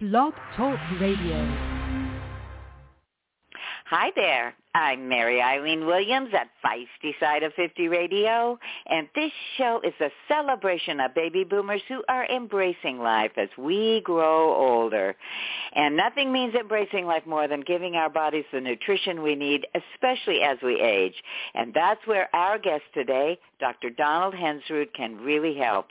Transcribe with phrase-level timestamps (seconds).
[0.00, 1.36] Blog Talk Radio.
[3.84, 4.54] Hi there.
[4.74, 8.56] I'm Mary Eileen Williams at Feisty Side of 50 Radio,
[8.86, 14.00] and this show is a celebration of baby boomers who are embracing life as we
[14.04, 15.16] grow older.
[15.74, 20.40] And nothing means embracing life more than giving our bodies the nutrition we need, especially
[20.42, 21.14] as we age.
[21.54, 23.90] And that's where our guest today, Dr.
[23.90, 25.86] Donald Hensrud, can really help.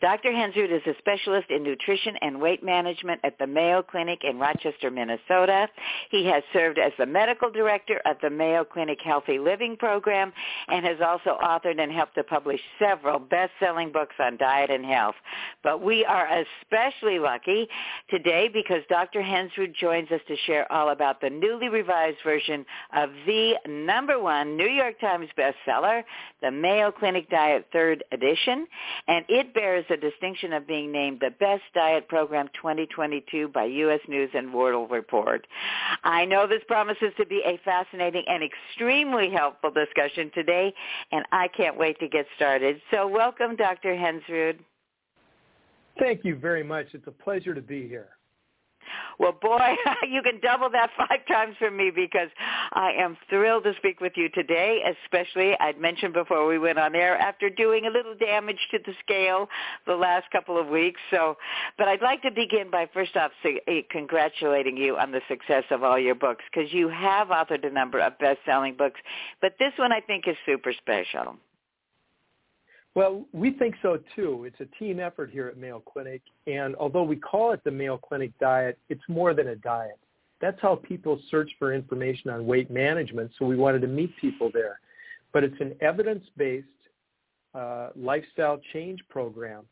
[0.00, 0.30] Dr.
[0.30, 4.90] Hensrud is a specialist in nutrition and weight management at the Mayo Clinic in Rochester,
[4.90, 5.68] Minnesota.
[6.10, 10.32] He has served as the medical director of the Mayo Clinic Healthy Living Program
[10.68, 15.14] and has also authored and helped to publish several best-selling books on diet and health.
[15.62, 16.28] But we are
[16.62, 17.68] especially lucky
[18.08, 19.20] today because Dr.
[19.20, 24.56] Hensrud joins us to share all about the newly revised version of the number one
[24.56, 26.02] New York Times bestseller,
[26.42, 28.66] the Mayo Clinic Diet Third Edition,
[29.06, 34.00] and it bears the distinction of being named the Best Diet Program 2022 by U.S.
[34.08, 35.46] News and World Report.
[36.02, 40.72] I know this promises to be a fascinating and extremely helpful discussion today,
[41.12, 42.80] and I can't wait to get started.
[42.90, 43.94] So welcome, Dr.
[43.94, 44.58] Hensrud.
[45.98, 46.86] Thank you very much.
[46.92, 48.08] It's a pleasure to be here.
[49.18, 49.76] Well, boy,
[50.08, 52.28] you can double that five times for me because
[52.72, 56.94] I am thrilled to speak with you today, especially I'd mentioned before we went on
[56.94, 59.48] air after doing a little damage to the scale
[59.86, 61.00] the last couple of weeks.
[61.10, 61.36] So,
[61.78, 65.82] but I'd like to begin by first off eh, congratulating you on the success of
[65.82, 69.00] all your books because you have authored a number of best-selling books,
[69.40, 71.36] but this one I think is super special.
[72.94, 74.44] Well, we think so too.
[74.44, 77.96] It's a team effort here at Mayo Clinic, and although we call it the Mayo
[77.96, 79.98] Clinic diet, it's more than a diet.
[80.40, 84.50] That's how people search for information on weight management, so we wanted to meet people
[84.52, 84.80] there.
[85.32, 86.66] But it's an evidence-based
[87.54, 89.64] uh, lifestyle change program,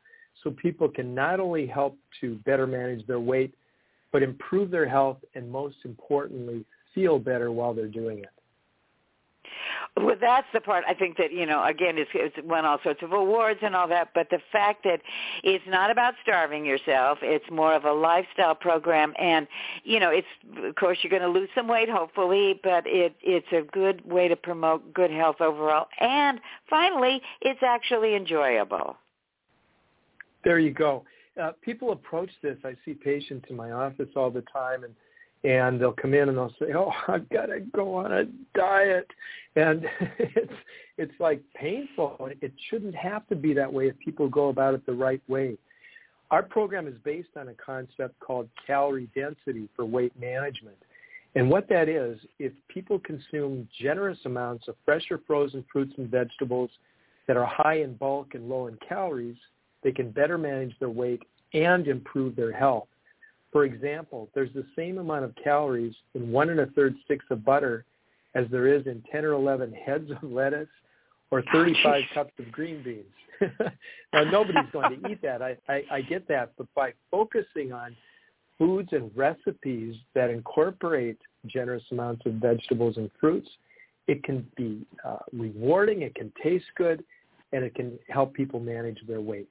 [0.44, 3.52] so people can not only help to better manage their weight,
[4.12, 8.30] but improve their health and most importantly, feel better while they're doing it
[10.04, 11.64] well, that's the part I think that you know.
[11.64, 15.00] Again, it's, it's won all sorts of awards and all that, but the fact that
[15.42, 17.18] it's not about starving yourself.
[17.22, 19.46] It's more of a lifestyle program, and
[19.84, 20.26] you know, it's
[20.64, 24.28] of course you're going to lose some weight, hopefully, but it it's a good way
[24.28, 25.86] to promote good health overall.
[26.00, 28.96] And finally, it's actually enjoyable.
[30.44, 31.04] There you go.
[31.40, 32.56] Uh, people approach this.
[32.64, 34.94] I see patients in my office all the time, and
[35.44, 39.08] and they'll come in and they'll say, "Oh, I've got to go on a diet,"
[39.56, 39.84] and
[40.18, 40.52] it's
[40.96, 42.28] it's like painful.
[42.40, 45.56] It shouldn't have to be that way if people go about it the right way.
[46.30, 50.76] Our program is based on a concept called calorie density for weight management.
[51.34, 56.10] And what that is, if people consume generous amounts of fresh or frozen fruits and
[56.10, 56.70] vegetables
[57.26, 59.36] that are high in bulk and low in calories,
[59.82, 61.22] they can better manage their weight
[61.54, 62.88] and improve their health.
[63.52, 67.44] For example, there's the same amount of calories in one and a third sticks of
[67.44, 67.84] butter
[68.34, 70.68] as there is in 10 or 11 heads of lettuce
[71.30, 73.04] or 35 cups of green beans.
[74.12, 75.42] now, nobody's going to eat that.
[75.42, 76.52] I, I, I get that.
[76.58, 77.96] But by focusing on
[78.58, 83.48] foods and recipes that incorporate generous amounts of vegetables and fruits,
[84.08, 87.04] it can be uh, rewarding, it can taste good,
[87.52, 89.48] and it can help people manage their weight.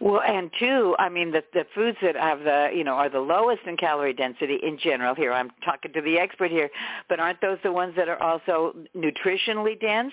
[0.00, 3.20] Well, and two, I mean, the the foods that have the you know are the
[3.20, 5.14] lowest in calorie density in general.
[5.14, 6.70] Here, I'm talking to the expert here,
[7.08, 10.12] but aren't those the ones that are also nutritionally dense?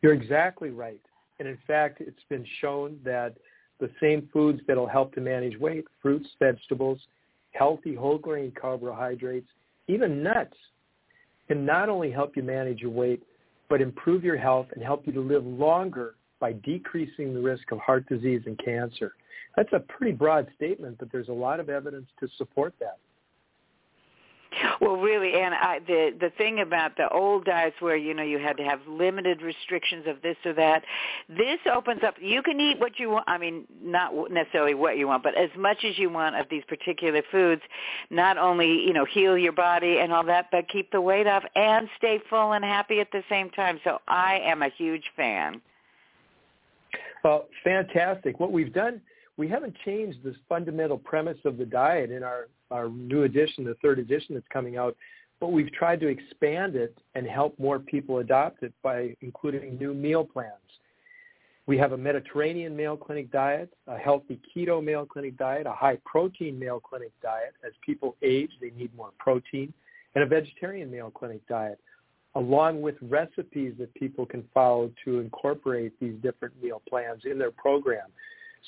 [0.00, 1.00] You're exactly right,
[1.38, 3.36] and in fact, it's been shown that
[3.80, 6.98] the same foods that'll help to manage weight, fruits, vegetables,
[7.50, 9.48] healthy whole grain carbohydrates,
[9.88, 10.56] even nuts,
[11.48, 13.22] can not only help you manage your weight,
[13.68, 17.78] but improve your health and help you to live longer by decreasing the risk of
[17.78, 19.14] heart disease and cancer.
[19.56, 22.98] That's a pretty broad statement, but there's a lot of evidence to support that.
[24.80, 28.38] Well, really, and I, the the thing about the old diets where you know you
[28.38, 30.82] had to have limited restrictions of this or that,
[31.28, 32.16] this opens up.
[32.20, 33.24] You can eat what you want.
[33.28, 36.64] I mean, not necessarily what you want, but as much as you want of these
[36.68, 37.62] particular foods.
[38.10, 41.44] Not only you know heal your body and all that, but keep the weight off
[41.54, 43.80] and stay full and happy at the same time.
[43.84, 45.62] So I am a huge fan.
[47.22, 48.40] Well, fantastic.
[48.40, 49.00] What we've done,
[49.36, 53.76] we haven't changed this fundamental premise of the diet in our, our new edition, the
[53.82, 54.96] third edition that's coming out,
[55.40, 59.94] but we've tried to expand it and help more people adopt it by including new
[59.94, 60.52] meal plans.
[61.66, 65.98] We have a Mediterranean Mayo Clinic diet, a healthy keto Mayo Clinic diet, a high
[66.04, 67.54] protein Mayo Clinic diet.
[67.64, 69.72] As people age, they need more protein,
[70.16, 71.78] and a vegetarian Mayo Clinic diet
[72.34, 77.50] along with recipes that people can follow to incorporate these different meal plans in their
[77.50, 78.08] program.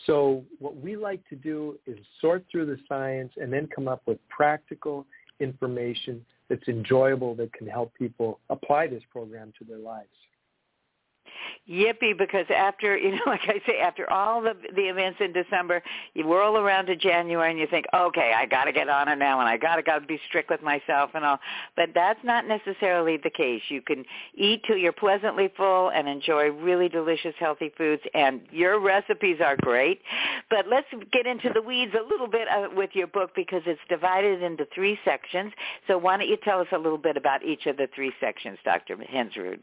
[0.07, 4.03] So what we like to do is sort through the science and then come up
[4.07, 5.07] with practical
[5.41, 10.09] information that's enjoyable that can help people apply this program to their lives
[11.69, 15.83] yippee because after you know like i say after all the the events in december
[16.15, 19.17] you whirl around to january and you think okay i got to get on it
[19.17, 21.39] now and i got to got to be strict with myself and all.
[21.77, 23.63] But that's not necessarily the case.
[23.69, 24.05] You can
[24.35, 29.57] eat till you're pleasantly full and enjoy really delicious healthy foods and your recipes are
[29.61, 30.01] great.
[30.51, 33.81] But let's get into the weeds a little bit uh, with your book because it's
[33.89, 35.53] divided into three sections.
[35.87, 38.59] So why don't you tell us a little bit about each of the three sections
[38.65, 39.61] dr hensrud?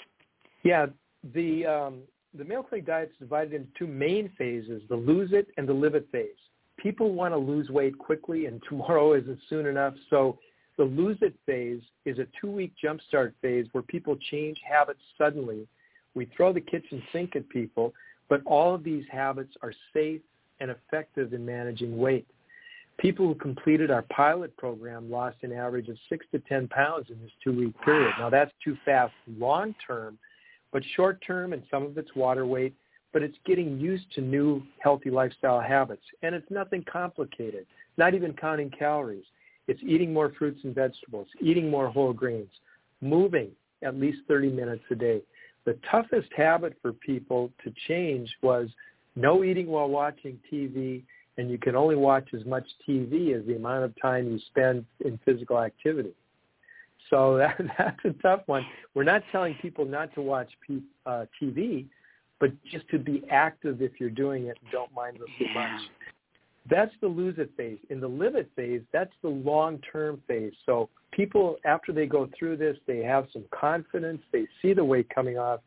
[0.64, 0.88] Yeah
[1.34, 2.00] the um,
[2.38, 5.74] the Mayo Clinic diet is divided into two main phases: the lose it and the
[5.74, 6.30] live it phase.
[6.78, 9.94] People want to lose weight quickly, and tomorrow isn't soon enough.
[10.10, 10.38] So
[10.78, 15.68] the lose it phase is a two-week jumpstart phase where people change habits suddenly.
[16.16, 17.94] We throw the kitchen sink at people,
[18.30, 20.22] but all of these habits are safe
[20.60, 22.28] and effective in managing weight.
[22.98, 27.20] People who completed our pilot program lost an average of six to 10 pounds in
[27.22, 28.14] this two-week period.
[28.20, 30.18] Now that's too fast long term,
[30.72, 32.74] but short term and some of it's water weight,
[33.14, 36.04] but it's getting used to new healthy lifestyle habits.
[36.22, 37.66] And it's nothing complicated,
[37.98, 39.26] not even counting calories.
[39.68, 42.52] It's eating more fruits and vegetables, eating more whole grains,
[43.02, 43.52] moving
[43.84, 45.22] at least 30 minutes a day.
[45.66, 48.70] The toughest habit for people to change was
[49.16, 51.04] no eating while watching TV,
[51.38, 54.86] and you can only watch as much TV as the amount of time you spend
[55.06, 56.14] in physical activity.
[57.12, 58.66] So that, that's a tough one.
[58.96, 61.86] We're not telling people not to watch P, uh, TV,
[62.40, 65.82] but just to be active if you're doing it don't mind it too much.
[66.70, 67.80] That's the lose it phase.
[67.90, 70.54] In the live it phase, that's the long-term phase.
[70.66, 74.22] So people, after they go through this, they have some confidence.
[74.32, 75.62] They see the weight coming off.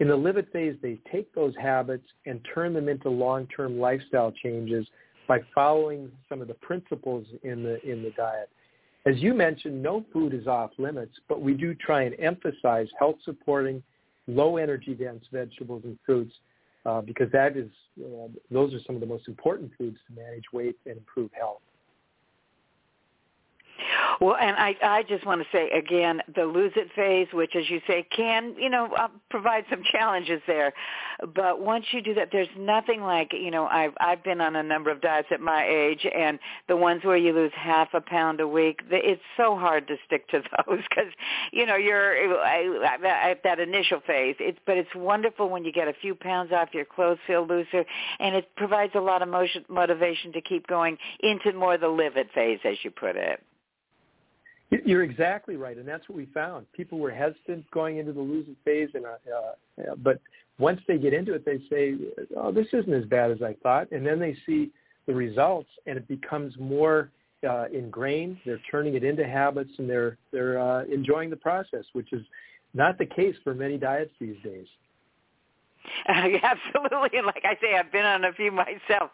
[0.00, 4.32] In the live it phase, they take those habits and turn them into long-term lifestyle
[4.32, 4.86] changes
[5.26, 8.48] by following some of the principles in the in the diet.
[9.06, 13.16] As you mentioned, no food is off limits, but we do try and emphasize health
[13.24, 13.82] supporting,
[14.26, 16.34] low energy dense vegetables and fruits
[16.84, 20.44] uh, because that is, uh, those are some of the most important foods to manage
[20.52, 21.60] weight and improve health.
[24.20, 27.70] Well, and I, I just want to say again, the lose it phase, which as
[27.70, 30.72] you say can, you know, uh, provide some challenges there.
[31.34, 34.62] But once you do that, there's nothing like, you know, I've, I've been on a
[34.62, 38.40] number of diets at my age and the ones where you lose half a pound
[38.40, 41.12] a week, it's so hard to stick to those because,
[41.52, 44.34] you know, you're at that initial phase.
[44.40, 47.84] It's, but it's wonderful when you get a few pounds off, your clothes feel looser,
[48.18, 52.16] and it provides a lot of motion, motivation to keep going into more the live
[52.16, 53.42] it phase, as you put it.
[54.70, 56.70] You're exactly right, and that's what we found.
[56.72, 60.20] People were hesitant going into the losing phase, and uh, uh, but
[60.58, 61.94] once they get into it, they say,
[62.36, 64.70] "Oh, this isn't as bad as I thought," and then they see
[65.06, 67.10] the results, and it becomes more
[67.48, 68.36] uh, ingrained.
[68.44, 72.22] They're turning it into habits, and they're they're uh, enjoying the process, which is
[72.74, 74.66] not the case for many diets these days.
[76.08, 77.20] Absolutely.
[77.24, 79.10] Like I say, I've been on a few myself.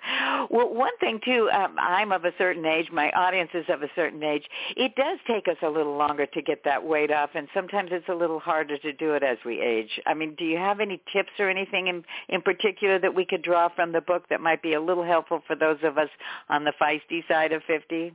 [0.51, 2.89] Well, one thing too, um, I'm of a certain age.
[2.93, 4.45] My audience is of a certain age.
[4.77, 8.09] It does take us a little longer to get that weight off, and sometimes it's
[8.09, 10.01] a little harder to do it as we age.
[10.07, 13.43] I mean, do you have any tips or anything in in particular that we could
[13.43, 16.09] draw from the book that might be a little helpful for those of us
[16.49, 18.15] on the feisty side of fifty?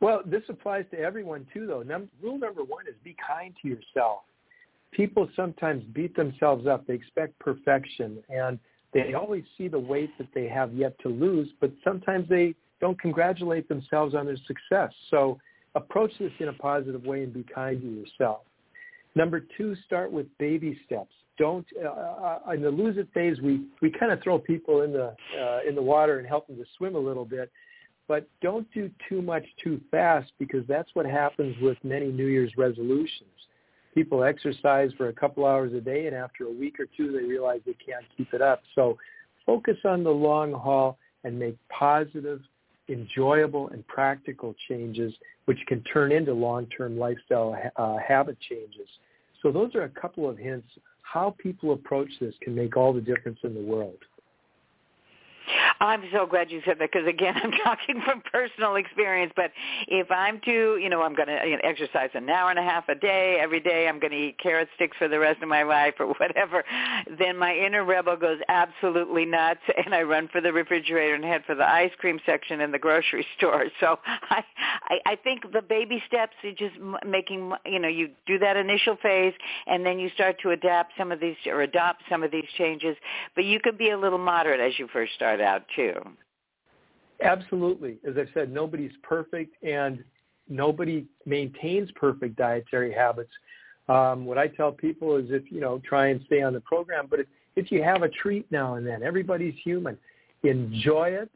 [0.00, 1.82] Well, this applies to everyone too, though.
[1.82, 4.22] Num- rule number one is be kind to yourself
[4.92, 6.86] people sometimes beat themselves up.
[6.86, 8.58] They expect perfection and
[8.92, 13.00] they always see the weight that they have yet to lose, but sometimes they don't
[13.00, 14.92] congratulate themselves on their success.
[15.10, 15.38] So
[15.74, 18.40] approach this in a positive way and be kind to yourself.
[19.14, 21.12] Number two, start with baby steps.
[21.38, 24.92] Don't uh, uh in the lose it phase we we kind of throw people in
[24.92, 27.50] the uh, in the water and help them to swim a little bit,
[28.06, 32.52] but don't do too much too fast because that's what happens with many New Year's
[32.58, 33.30] resolutions
[33.94, 37.24] people exercise for a couple hours a day and after a week or two they
[37.26, 38.62] realize they can't keep it up.
[38.74, 38.96] So
[39.44, 42.40] focus on the long haul and make positive,
[42.88, 45.12] enjoyable, and practical changes
[45.44, 48.88] which can turn into long-term lifestyle uh, habit changes.
[49.42, 50.68] So those are a couple of hints.
[51.02, 53.98] How people approach this can make all the difference in the world.
[55.82, 59.32] I'm so glad you said that because again, I'm talking from personal experience.
[59.34, 59.50] But
[59.88, 62.62] if I'm to, you know, I'm going to you know, exercise an hour and a
[62.62, 63.88] half a day every day.
[63.88, 66.64] I'm going to eat carrot sticks for the rest of my life or whatever.
[67.18, 71.42] Then my inner rebel goes absolutely nuts, and I run for the refrigerator and head
[71.46, 73.64] for the ice cream section in the grocery store.
[73.80, 74.44] So I,
[74.84, 78.96] I, I think the baby steps are just making, you know, you do that initial
[79.02, 79.34] phase,
[79.66, 82.96] and then you start to adapt some of these or adopt some of these changes.
[83.34, 85.94] But you could be a little moderate as you first start out too.
[87.22, 87.98] Absolutely.
[88.08, 90.02] As I said, nobody's perfect and
[90.48, 93.30] nobody maintains perfect dietary habits.
[93.88, 97.06] Um, what I tell people is if, you know, try and stay on the program,
[97.08, 97.26] but if,
[97.56, 99.98] if you have a treat now and then, everybody's human.
[100.44, 101.30] Enjoy it,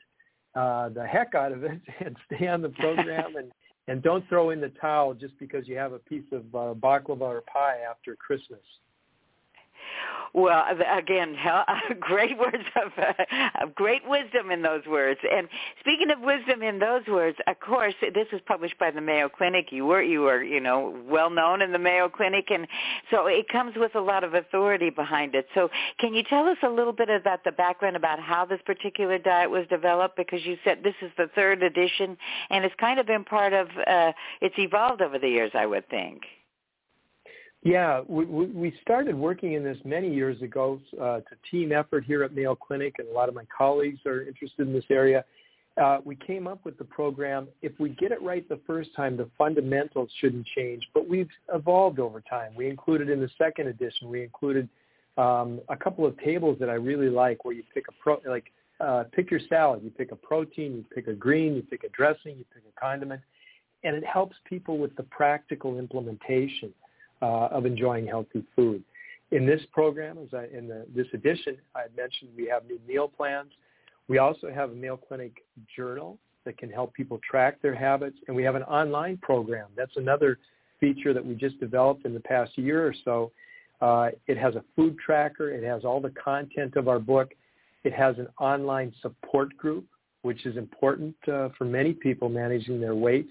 [0.55, 3.53] uh, the heck out of it, and stay on the program and,
[3.89, 7.21] and don't throw in the towel just because you have a piece of uh, baklava
[7.21, 8.61] or pie after Christmas.
[10.35, 10.65] Well,
[10.97, 11.37] again,
[12.01, 15.21] great words of uh, great wisdom in those words.
[15.31, 15.49] And
[15.81, 19.67] speaking of wisdom in those words, of course, this was published by the Mayo Clinic.
[19.71, 22.67] You were you were you know well known in the Mayo Clinic, and
[23.11, 25.47] so it comes with a lot of authority behind it.
[25.55, 29.19] So, can you tell us a little bit about the background about how this particular
[29.19, 30.17] diet was developed?
[30.17, 32.17] Because you said this is the third edition,
[32.51, 35.89] and it's kind of been part of uh, it's evolved over the years, I would
[35.89, 36.23] think.
[37.67, 40.81] Yeah, we, we started working in this many years ago.
[41.01, 43.99] Uh, it's a team effort here at Mayo Clinic, and a lot of my colleagues
[44.07, 45.25] are interested in this area.
[45.77, 47.49] Uh, we came up with the program.
[47.63, 51.99] If we get it right the first time, the fundamentals shouldn't change, but we've evolved
[51.99, 52.53] over time.
[52.55, 54.69] We included in the second edition, we included
[55.19, 58.53] um, a couple of tables that I really like where you pick a pro, like
[58.79, 59.83] uh, pick your salad.
[59.83, 62.81] You pick a protein, you pick a green, you pick a dressing, you pick a
[62.81, 63.23] condiment,
[63.83, 66.73] and it helps people with the practical implementation
[67.23, 68.83] uh, of enjoying healthy food.
[69.33, 73.09] In this program, as I, in the, this edition, I mentioned we have new meal
[73.09, 73.51] plans.
[74.09, 75.45] We also have a Mayo Clinic
[75.75, 79.69] journal that can help people track their habits, and we have an online program.
[79.77, 80.39] That's another
[80.79, 83.33] feature that we just developed in the past year or so.
[83.81, 85.51] Uh, it has a food tracker.
[85.51, 87.33] It has all the content of our book.
[87.85, 89.87] It has an online support group,
[90.23, 93.29] which is important uh, for many people managing their weight.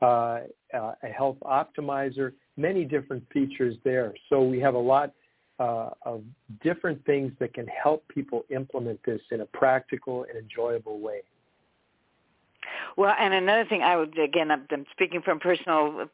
[0.00, 0.40] Uh,
[0.72, 4.14] uh a health optimizer, many different features there.
[4.28, 5.12] So we have a lot
[5.58, 6.22] uh, of
[6.62, 11.20] different things that can help people implement this in a practical and enjoyable way.
[12.96, 16.08] Well, and another thing, I would again, I'm, speaking from personal,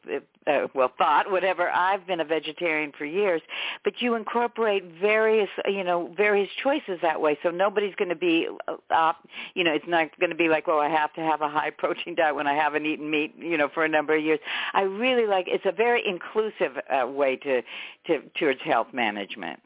[0.47, 1.69] uh, well, thought, whatever.
[1.69, 3.41] I've been a vegetarian for years,
[3.83, 7.37] but you incorporate various, you know, various choices that way.
[7.43, 8.47] So nobody's going to be,
[8.89, 9.13] uh,
[9.53, 11.69] you know, it's not going to be like, well, I have to have a high
[11.77, 14.39] protein diet when I haven't eaten meat, you know, for a number of years.
[14.73, 15.47] I really like.
[15.47, 17.61] It's a very inclusive uh, way to
[18.07, 19.59] to towards health management.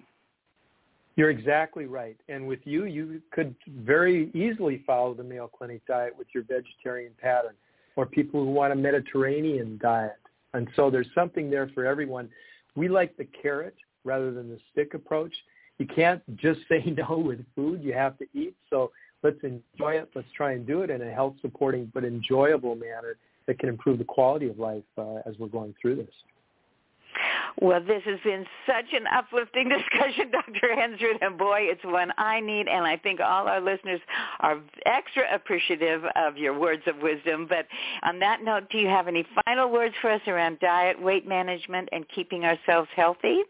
[1.16, 2.18] You're exactly right.
[2.30, 7.12] And with you, you could very easily follow the Mayo Clinic diet with your vegetarian
[7.22, 7.54] pattern
[7.96, 10.18] or people who want a Mediterranean diet.
[10.54, 12.30] And so there's something there for everyone.
[12.76, 15.34] We like the carrot rather than the stick approach.
[15.78, 17.84] You can't just say no with food.
[17.84, 18.56] You have to eat.
[18.70, 18.92] So
[19.24, 20.10] let's enjoy it.
[20.16, 23.98] Let's try and do it in a health supporting but enjoyable manner that can improve
[23.98, 26.14] the quality of life uh, as we're going through this.
[27.60, 30.76] Well, this has been such an uplifting discussion, Dr.
[30.76, 34.00] Hensrud, and boy, it's one I need, and I think all our listeners
[34.40, 37.48] are extra appreciative of your words of wisdom.
[37.48, 37.68] But
[38.04, 41.90] on that note, do you have any final words for us around diet, weight management,
[41.92, 43.42] and keeping ourselves healthy?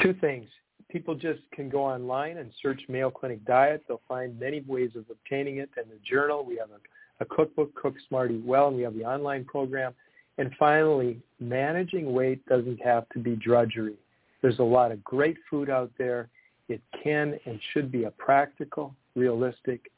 [0.00, 0.48] Two things.
[0.88, 3.84] People just can go online and search Mayo Clinic Diet.
[3.86, 5.70] They'll find many ways of obtaining it.
[5.76, 8.94] And the journal, we have a, a cookbook, Cook Smart Eat Well, and we have
[8.94, 9.94] the online program.
[10.40, 13.96] And finally, managing weight doesn't have to be drudgery.
[14.40, 16.30] There's a lot of great food out there.
[16.70, 19.90] It can and should be a practical, realistic,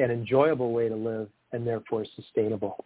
[0.00, 2.84] and enjoyable way to live and therefore sustainable.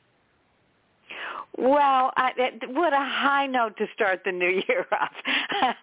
[1.57, 2.33] Well, I,
[2.67, 5.11] what a high note to start the new year off.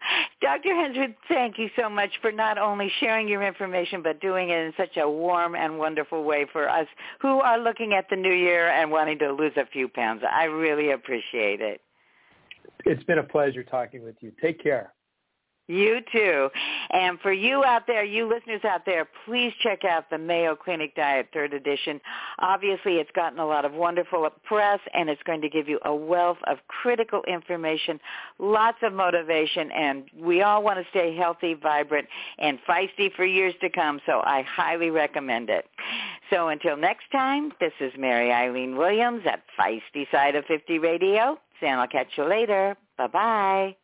[0.41, 0.69] Dr.
[0.69, 4.73] Hensrud, thank you so much for not only sharing your information, but doing it in
[4.75, 6.87] such a warm and wonderful way for us
[7.19, 10.23] who are looking at the new year and wanting to lose a few pounds.
[10.29, 11.81] I really appreciate it.
[12.85, 14.31] It's been a pleasure talking with you.
[14.41, 14.93] Take care.
[15.67, 16.49] You too.
[16.91, 20.93] And for you out there, you listeners out there, please check out the Mayo Clinic
[20.95, 21.99] Diet third edition.
[22.37, 25.95] Obviously, it's gotten a lot of wonderful press and it's going to give you a
[25.95, 27.99] wealth of critical information,
[28.37, 32.07] lots of motivation, and we all want to stay healthy, vibrant,
[32.37, 35.65] and feisty for years to come, so I highly recommend it.
[36.29, 41.39] So until next time, this is Mary Eileen Williams at Feisty Side of 50 Radio,
[41.61, 42.77] and I'll catch you later.
[42.99, 43.75] Bye-bye.